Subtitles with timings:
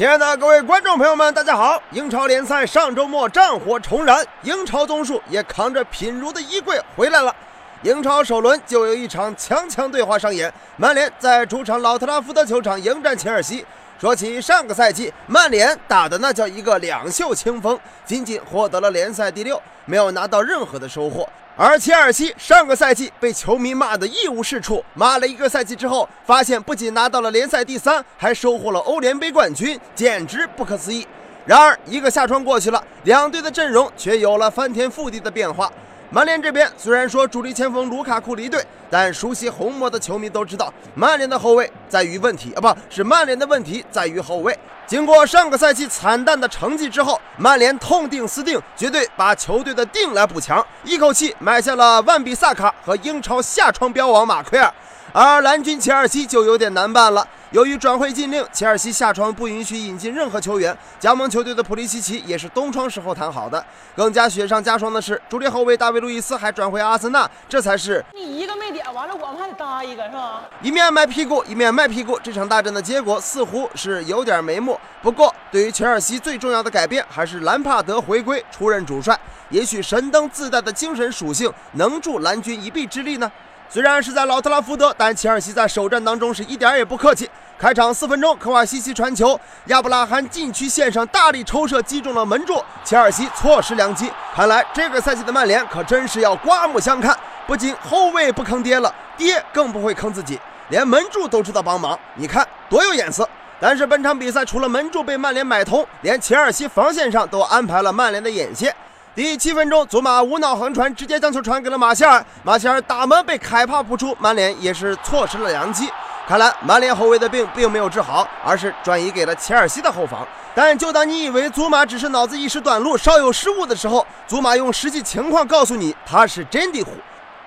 [0.00, 1.78] 亲爱的各位观众朋友们，大家好！
[1.90, 7.36] 英超联赛上周末战火重燃，英超综述也扛着品如的衣柜回来了。
[7.82, 13.62] 英超首轮就有一场强强对话上演，曼联在主场老特拉福德球场迎战切尔西。
[14.00, 21.28] 说起上个赛季，曼联打的那叫一个两袖清风，仅仅获得了联赛第六，没有拿到任何的收获。
[21.56, 31.06] 而切尔西上个赛季被球迷骂得一无是处，骂了一个赛季之后，发现不仅拿到了联赛第三，还收获了欧联杯冠军，简直不可思议。
[31.44, 35.70] 然而一个夏窗过去了，两队的阵容却有了翻天覆地的变化。
[36.12, 44.58] 曼联这边虽然说主力前锋卢卡库离队，但熟悉红魔的球迷都知道，曼联的后卫在于问题啊，不是曼联的问题在于后卫。
[44.88, 54.68] 经过上个赛季惨淡的成绩之后，曼联痛定思定，绝对把球队的定来补强，一口气买下了万比萨卡和英超下窗标王马奎尔。
[55.12, 57.26] 而蓝军切尔西就有点难办了。
[57.50, 60.76] 由于转会禁令，切尔西下窗不允许引进任何球员。
[61.00, 63.64] 加盟球队的普利西奇也是东窗时候谈好的。
[63.96, 70.42] 更加雪上加霜的是，主力后卫大卫·路易斯还转会阿森纳，这才是你一个没点，完了我们还得搭一个，是吧？
[70.62, 72.16] 一面卖屁股，一面卖屁股。
[72.22, 74.78] 这场大战的结果似乎是有点眉目。
[75.02, 79.18] 不过，对于切尔西最重要的改变还是兰帕德回归出任主帅。
[79.48, 83.28] 也许神灯自带的精神属性能助蓝军一臂之力呢？
[83.72, 87.30] 虽然是在老特拉福德，但切尔西在首战当中是一点也不客气。
[87.56, 94.10] 开场四分钟，科瓦西奇传球，亚布拉罕禁区线上大力抽射击中了门柱，切尔西错失良机。
[94.34, 103.28] 看来这个赛季的曼联可真是要刮目相看，不仅后卫不坑爹了，爹更不会坑自己，连门柱都知道帮忙，你看多有眼色。
[103.60, 108.74] 但是本场比赛除了门柱被曼联买通，连切尔西防线上都安排了曼联的眼线。
[109.12, 112.24] 第七分钟，祖马无脑横传，直接将球传给了马歇尔。
[112.44, 115.90] 马歇尔打门被凯帕扑出，曼联也是错失了良机。
[116.28, 120.24] 看来曼联后卫的病并没有治好，而是转移给了切尔西的后防。
[120.54, 126.92] 但就当你以为祖马只是脑子一时短路，稍有失误的时候，祖马用实际情况告诉你，他是真的虎。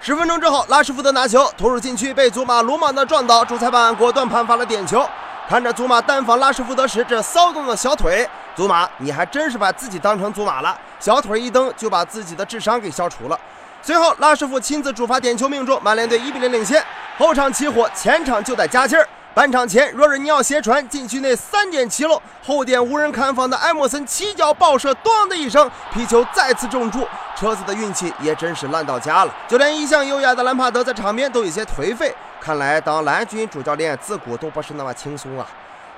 [0.00, 5.04] 十分钟之后，拉什福德拿球突入禁区，被祖马鲁莽的撞倒，主裁判果断判罚了点球。
[5.48, 8.28] 看着祖马单防拉什福德时这骚动的小腿，
[8.58, 13.38] 祖马，你还真是把自己当成祖马了，小腿一蹬就把自己的智商给消除了。
[13.80, 16.84] 随后，拉什福亲自主罚点球命中，曼联队一比零领先。
[17.16, 19.08] 后场起火，前场就得加劲儿。
[19.32, 27.06] 半场前，若日尼奥斜传禁区内三点齐漏，后点无人看防的埃莫森起脚爆射，咣的一声，皮球再次中柱。
[27.36, 32.12] 车子的运气也真是烂到家了，就连一向优雅的兰帕德在场边都有些颓废。
[32.40, 35.46] 看来当蓝军主教练自古都不是那么轻松啊！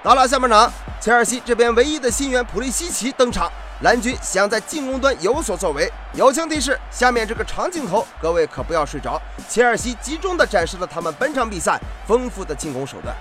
[0.02, 3.52] 到了下半场，切尔西这边唯一的新援普利西奇登场，
[3.82, 5.92] 蓝军想在进攻端有所作为。
[6.14, 9.20] 友情提示：下面这个长镜头，各位可不要睡着。
[9.46, 13.14] 切尔西集中的展示了他们本场比赛丰富的进攻手段。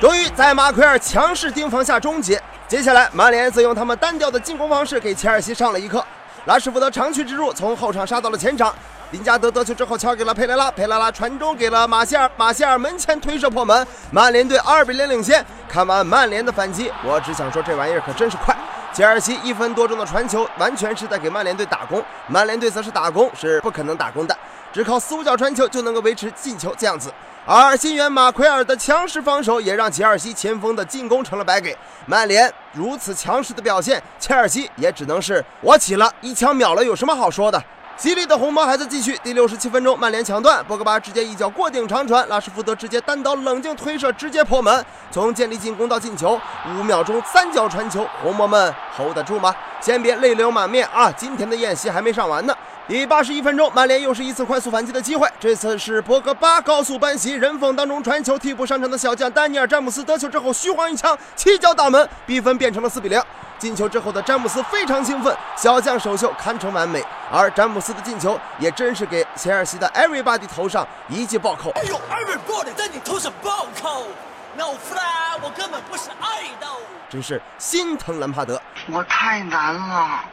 [0.00, 2.42] 终于在马奎尔强势盯防下终结。
[2.66, 6.02] 接下来，曼联则用他们单调的进攻方式给切尔西上了一课。
[6.46, 8.74] 拉什福德长驱直入，从后场杀到了前场。
[9.10, 15.44] 林加德得球之后，敲给了佩雷拉，佩雷拉传中给了马歇尔，马歇尔门前推射破门，曼联队二比零领先。
[15.68, 18.56] 看完曼联的反击，我只想说这玩意儿可真是快。
[18.92, 24.36] 切尔西一分多钟的传球，完全是在给曼联队打工，曼联队则是打工是不可能打工的，
[24.72, 27.12] 只靠四五脚传球就能够维持进球这样子。
[27.50, 31.74] 而新援马奎尔的强势防守，也让切尔西前锋的进攻成了白给。
[32.04, 37.58] 曼联如此强势的表现，切尔西也只能是我起了一枪秒了，有什么好说的？
[37.98, 39.18] 犀利的红魔还在继续。
[39.24, 44.86] 第六十七分钟，曼联抢断，博格巴直接一脚过顶长传，拉什福德直接单刀冷静推射，直接破门。
[45.10, 49.52] 从建立进攻到进球，五秒钟三脚传球，红魔们 hold 得住吗？
[49.80, 51.10] 先别泪流满面啊！
[51.16, 52.54] 今天的宴席还没上完呢。
[52.86, 63.20] 第八十一分钟，曼联又是一次快速反击的机会，这次是博格巴高速搬袭，人缝当中传球，替补上场的小将丹尼尔詹姆斯得球之后虚晃一枪，起脚打门，比分变成了四比零。
[63.58, 71.70] 进球之后的詹姆斯非常兴奋，小将首秀堪称完美，而詹姆斯的进球也真是给切尔西的 everybody 头上一记暴扣。
[71.72, 74.06] 哎呦，everybody 在你头上暴扣
[74.56, 76.66] ，no fly，我根本不是爱豆，
[77.10, 80.24] 真是心疼兰帕德，我太难了。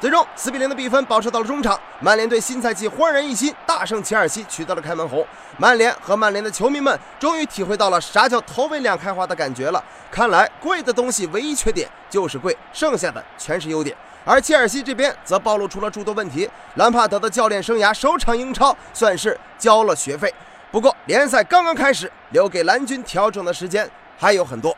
[0.00, 5.24] 最终四比零的比分保持到了中场，曼联队新赛季焕然一新，大胜切尔西，取得了开门红。
[5.56, 9.80] 曼联和曼联的球迷们终于体会到了啥叫头尾两开花的感觉了。
[10.10, 13.96] 看来贵的东西唯一缺点就是贵，剩下的全是优点。
[14.24, 16.50] 而切尔西这边则暴露出了诸多问题。
[16.74, 20.34] 兰帕德的教练生涯首场英超算是交了学费。
[20.72, 23.88] 不过联赛刚刚开始，留给蓝军调整的时间
[24.18, 24.76] 还有很多。